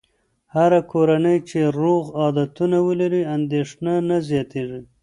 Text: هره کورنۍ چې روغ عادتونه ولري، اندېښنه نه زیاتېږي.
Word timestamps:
هره 0.55 0.79
کورنۍ 0.93 1.37
چې 1.49 1.59
روغ 1.79 2.03
عادتونه 2.19 2.77
ولري، 2.87 3.21
اندېښنه 3.35 3.93
نه 4.09 4.17
زیاتېږي. 4.29 4.81